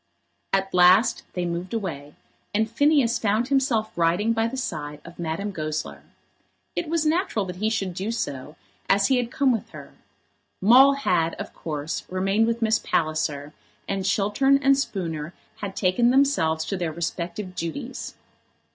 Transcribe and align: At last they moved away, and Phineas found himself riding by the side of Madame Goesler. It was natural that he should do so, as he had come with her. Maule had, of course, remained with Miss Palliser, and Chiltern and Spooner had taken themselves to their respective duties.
At 0.51 0.73
last 0.73 1.21
they 1.33 1.45
moved 1.45 1.75
away, 1.75 2.15
and 2.55 2.67
Phineas 2.67 3.19
found 3.19 3.49
himself 3.49 3.95
riding 3.95 4.33
by 4.33 4.47
the 4.47 4.57
side 4.57 4.99
of 5.05 5.19
Madame 5.19 5.51
Goesler. 5.51 6.01
It 6.75 6.89
was 6.89 7.05
natural 7.05 7.45
that 7.45 7.57
he 7.57 7.69
should 7.69 7.93
do 7.93 8.09
so, 8.09 8.55
as 8.89 9.09
he 9.09 9.17
had 9.17 9.29
come 9.29 9.51
with 9.51 9.69
her. 9.73 9.93
Maule 10.59 10.93
had, 10.93 11.35
of 11.35 11.53
course, 11.53 12.03
remained 12.09 12.47
with 12.47 12.63
Miss 12.63 12.79
Palliser, 12.79 13.53
and 13.87 14.03
Chiltern 14.03 14.57
and 14.63 14.75
Spooner 14.75 15.35
had 15.57 15.75
taken 15.75 16.09
themselves 16.09 16.65
to 16.65 16.77
their 16.77 16.91
respective 16.91 17.53
duties. 17.53 18.15